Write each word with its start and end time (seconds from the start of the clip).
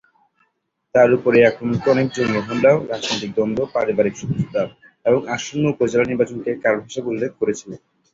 তার 0.95 1.09
উপর 1.13 1.31
এ 1.35 1.49
আক্রমণকে 1.49 1.87
অনেকে 1.89 2.13
জঙ্গি 2.17 2.39
হামলা, 2.39 2.71
রাজনৈতিক 2.91 3.31
দ্বন্দ্ব, 3.35 3.59
পারিবারিক 3.73 4.15
শত্রুতা 4.17 4.63
এবং 5.05 5.19
আসন্ন 5.35 5.63
উপজেলা 5.73 6.05
নির্বাচনকে 6.07 6.51
কারণ 6.63 6.81
হিসাবে 6.87 7.11
উল্লেখ 7.11 7.31
করেছিল। 7.39 7.71